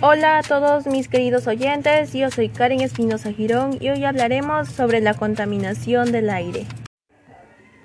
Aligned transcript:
Hola 0.00 0.38
a 0.38 0.42
todos 0.44 0.86
mis 0.86 1.08
queridos 1.08 1.48
oyentes, 1.48 2.12
yo 2.12 2.30
soy 2.30 2.50
Karen 2.50 2.82
Espinosa 2.82 3.32
Girón 3.32 3.78
y 3.80 3.88
hoy 3.88 4.04
hablaremos 4.04 4.68
sobre 4.68 5.00
la 5.00 5.12
contaminación 5.12 6.12
del 6.12 6.30
aire. 6.30 6.66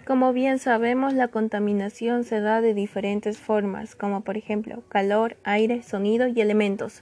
Como 0.06 0.32
bien 0.32 0.60
sabemos, 0.60 1.14
la 1.14 1.30
contaminación 1.30 2.24
se 2.24 2.40
da 2.40 2.62
de 2.62 2.76
diferentes 2.76 3.40
formas, 3.40 3.96
como 3.96 4.22
por 4.22 4.38
ejemplo 4.38 4.84
calor, 4.90 5.38
aire, 5.44 5.82
sonido 5.82 6.28
y 6.28 6.40
elementos. 6.40 7.02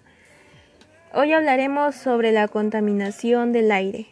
Hoy 1.14 1.34
hablaremos 1.34 1.94
sobre 1.96 2.32
la 2.32 2.48
contaminación 2.48 3.52
del 3.52 3.74
aire. 3.74 4.08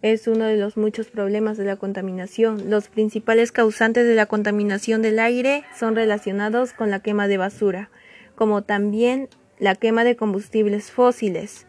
Es 0.00 0.26
uno 0.28 0.46
de 0.46 0.56
los 0.56 0.78
muchos 0.78 1.08
problemas 1.08 1.58
de 1.58 1.66
la 1.66 1.76
contaminación. 1.76 2.70
Los 2.70 2.88
principales 2.88 3.52
causantes 3.52 4.06
de 4.06 4.14
la 4.14 4.24
contaminación 4.24 5.02
del 5.02 5.18
aire 5.18 5.64
son 5.78 5.94
relacionados 5.94 6.72
con 6.72 6.90
la 6.90 7.00
quema 7.00 7.28
de 7.28 7.36
basura, 7.36 7.90
como 8.34 8.62
también 8.62 9.28
la 9.58 9.74
quema 9.74 10.04
de 10.04 10.16
combustibles 10.16 10.90
fósiles. 10.90 11.66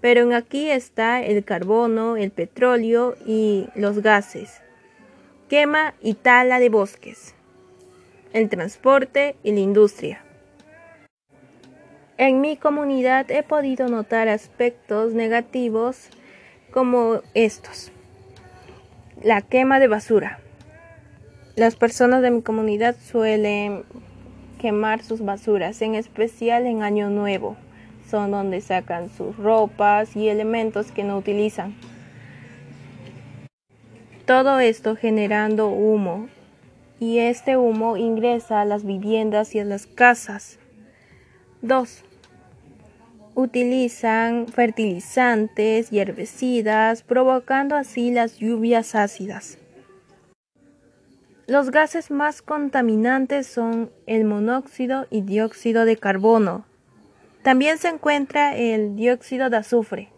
Pero 0.00 0.34
aquí 0.34 0.70
está 0.70 1.22
el 1.22 1.44
carbono, 1.44 2.16
el 2.16 2.30
petróleo 2.30 3.16
y 3.26 3.68
los 3.74 4.00
gases. 4.00 4.60
Quema 5.48 5.94
y 6.00 6.14
tala 6.14 6.60
de 6.60 6.68
bosques. 6.68 7.34
El 8.32 8.48
transporte 8.48 9.36
y 9.42 9.52
la 9.52 9.60
industria. 9.60 10.22
En 12.16 12.40
mi 12.40 12.56
comunidad 12.56 13.30
he 13.30 13.42
podido 13.42 13.88
notar 13.88 14.28
aspectos 14.28 15.14
negativos 15.14 16.08
como 16.70 17.22
estos. 17.34 17.92
La 19.22 19.40
quema 19.42 19.80
de 19.80 19.88
basura. 19.88 20.40
Las 21.56 21.76
personas 21.76 22.22
de 22.22 22.30
mi 22.30 22.42
comunidad 22.42 22.96
suelen 23.00 23.84
quemar 24.58 25.02
sus 25.02 25.24
basuras, 25.24 25.80
en 25.80 25.94
especial 25.94 26.66
en 26.66 26.82
Año 26.82 27.08
Nuevo. 27.08 27.56
Son 28.10 28.30
donde 28.30 28.60
sacan 28.60 29.08
sus 29.08 29.36
ropas 29.36 30.16
y 30.16 30.28
elementos 30.28 30.92
que 30.92 31.04
no 31.04 31.16
utilizan. 31.16 31.74
Todo 34.26 34.60
esto 34.60 34.94
generando 34.94 35.68
humo 35.68 36.28
y 37.00 37.18
este 37.18 37.56
humo 37.56 37.96
ingresa 37.96 38.60
a 38.60 38.64
las 38.64 38.84
viviendas 38.84 39.54
y 39.54 39.60
a 39.60 39.64
las 39.64 39.86
casas. 39.86 40.58
2. 41.62 42.04
Utilizan 43.34 44.48
fertilizantes 44.48 45.92
y 45.92 46.00
herbicidas, 46.00 47.02
provocando 47.02 47.76
así 47.76 48.10
las 48.10 48.38
lluvias 48.38 48.94
ácidas. 48.94 49.58
Los 51.48 51.70
gases 51.70 52.10
más 52.10 52.42
contaminantes 52.42 53.46
son 53.46 53.90
el 54.06 54.26
monóxido 54.26 55.06
y 55.08 55.22
dióxido 55.22 55.86
de 55.86 55.96
carbono. 55.96 56.66
También 57.42 57.78
se 57.78 57.88
encuentra 57.88 58.54
el 58.54 58.96
dióxido 58.96 59.48
de 59.48 59.56
azufre. 59.56 60.10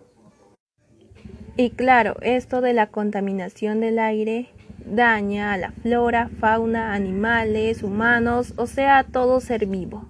Y 1.56 1.70
claro, 1.70 2.16
esto 2.22 2.60
de 2.60 2.72
la 2.72 2.88
contaminación 2.88 3.78
del 3.78 4.00
aire 4.00 4.48
daña 4.84 5.52
a 5.52 5.56
la 5.56 5.70
flora, 5.70 6.28
fauna, 6.40 6.94
animales, 6.94 7.84
humanos, 7.84 8.52
o 8.56 8.66
sea, 8.66 9.04
todo 9.04 9.38
ser 9.38 9.66
vivo. 9.66 10.08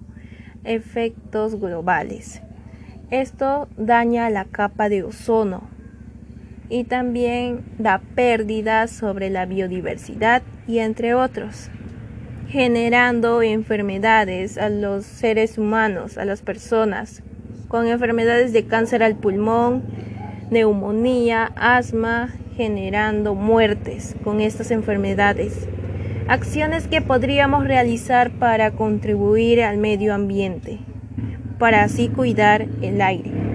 Efectos 0.63 1.59
globales. 1.59 2.41
Esto 3.11 3.67
daña 3.77 4.27
la 4.31 4.45
capa 4.45 4.89
de 4.89 5.03
ozono, 5.03 5.69
y 6.71 6.85
también 6.85 7.65
da 7.77 8.01
pérdidas 8.15 8.91
sobre 8.91 9.29
la 9.29 9.45
biodiversidad 9.45 10.41
y 10.69 10.79
entre 10.79 11.13
otros, 11.13 11.69
generando 12.47 13.41
enfermedades 13.41 14.57
a 14.57 14.69
los 14.69 15.05
seres 15.05 15.57
humanos, 15.57 16.17
a 16.17 16.23
las 16.23 16.41
personas, 16.41 17.23
con 17.67 17.87
enfermedades 17.87 18.53
de 18.53 18.65
cáncer 18.65 19.03
al 19.03 19.17
pulmón, 19.17 19.83
neumonía, 20.49 21.51
asma, 21.57 22.29
generando 22.55 23.35
muertes 23.35 24.15
con 24.23 24.39
estas 24.39 24.71
enfermedades. 24.71 25.67
Acciones 26.29 26.87
que 26.87 27.01
podríamos 27.01 27.67
realizar 27.67 28.31
para 28.31 28.71
contribuir 28.71 29.61
al 29.61 29.77
medio 29.77 30.13
ambiente, 30.13 30.79
para 31.59 31.83
así 31.83 32.07
cuidar 32.07 32.67
el 32.81 33.01
aire. 33.01 33.50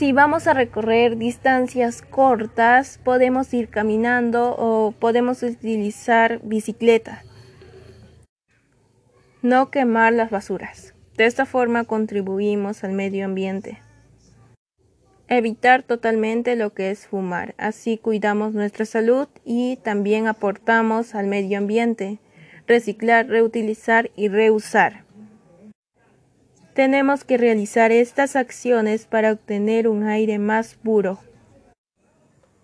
Si 0.00 0.12
vamos 0.12 0.46
a 0.46 0.54
recorrer 0.54 1.18
distancias 1.18 2.00
cortas, 2.00 2.98
podemos 3.04 3.52
ir 3.52 3.68
caminando 3.68 4.56
o 4.56 4.92
podemos 4.92 5.42
utilizar 5.42 6.40
bicicleta. 6.42 7.22
No 9.42 9.70
quemar 9.70 10.14
las 10.14 10.30
basuras. 10.30 10.94
De 11.18 11.26
esta 11.26 11.44
forma 11.44 11.84
contribuimos 11.84 12.82
al 12.82 12.92
medio 12.92 13.26
ambiente. 13.26 13.82
Evitar 15.28 15.82
totalmente 15.82 16.56
lo 16.56 16.72
que 16.72 16.90
es 16.90 17.06
fumar. 17.06 17.54
Así 17.58 17.98
cuidamos 17.98 18.54
nuestra 18.54 18.86
salud 18.86 19.28
y 19.44 19.76
también 19.84 20.28
aportamos 20.28 21.14
al 21.14 21.26
medio 21.26 21.58
ambiente. 21.58 22.20
Reciclar, 22.66 23.26
reutilizar 23.26 24.10
y 24.16 24.28
reusar. 24.28 25.04
Tenemos 26.74 27.24
que 27.24 27.36
realizar 27.36 27.90
estas 27.90 28.36
acciones 28.36 29.04
para 29.04 29.32
obtener 29.32 29.88
un 29.88 30.04
aire 30.04 30.38
más 30.38 30.76
puro. 30.76 31.18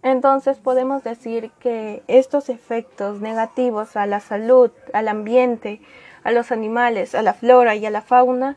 Entonces 0.03 0.59
podemos 0.59 1.03
decir 1.03 1.51
que 1.59 2.05
estos 2.07 2.49
efectos 2.49 3.21
negativos 3.21 3.97
a 3.97 4.07
la 4.07 4.21
salud, 4.21 4.71
al 4.93 5.09
ambiente, 5.09 5.81
a 6.23 6.31
los 6.31 6.53
animales, 6.53 7.17
a 7.17 7.23
la 7.23 7.35
flora 7.35 7.75
y 7.75 7.85
a 7.85 7.91
la 7.91 8.03
fauna 8.03 8.57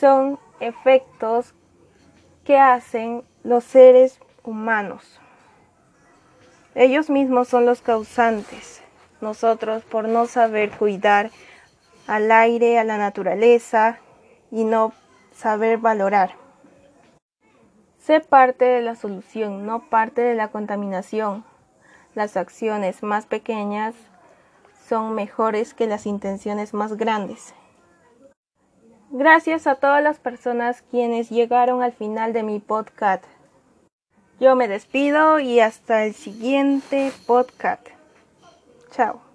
son 0.00 0.40
efectos 0.58 1.54
que 2.44 2.58
hacen 2.58 3.22
los 3.44 3.62
seres 3.62 4.18
humanos. 4.42 5.20
Ellos 6.74 7.08
mismos 7.08 7.46
son 7.46 7.66
los 7.66 7.82
causantes. 7.82 8.82
Nosotros 9.20 9.84
por 9.84 10.08
no 10.08 10.26
saber 10.26 10.72
cuidar 10.72 11.30
al 12.08 12.32
aire, 12.32 12.80
a 12.80 12.84
la 12.84 12.98
naturaleza, 12.98 14.00
y 14.52 14.64
no 14.64 14.92
saber 15.34 15.78
valorar. 15.78 16.36
Sé 17.98 18.20
parte 18.20 18.64
de 18.64 18.82
la 18.82 18.94
solución, 18.94 19.66
no 19.66 19.88
parte 19.88 20.20
de 20.20 20.34
la 20.34 20.48
contaminación. 20.48 21.44
Las 22.14 22.36
acciones 22.36 23.02
más 23.02 23.26
pequeñas 23.26 23.94
son 24.86 25.14
mejores 25.14 25.72
que 25.72 25.86
las 25.86 26.06
intenciones 26.06 26.74
más 26.74 26.96
grandes. 26.96 27.54
Gracias 29.10 29.66
a 29.66 29.76
todas 29.76 30.02
las 30.02 30.18
personas 30.18 30.82
quienes 30.90 31.30
llegaron 31.30 31.82
al 31.82 31.92
final 31.92 32.32
de 32.32 32.42
mi 32.42 32.60
podcast. 32.60 33.24
Yo 34.40 34.56
me 34.56 34.68
despido 34.68 35.38
y 35.38 35.60
hasta 35.60 36.04
el 36.04 36.14
siguiente 36.14 37.12
podcast. 37.26 37.86
Chao. 38.90 39.31